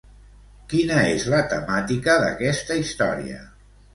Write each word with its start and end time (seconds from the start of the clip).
Quina 0.71 0.95
és 1.09 1.25
la 1.33 1.41
temàtica 1.51 2.17
d'aquesta 2.23 2.81
història? 2.85 3.39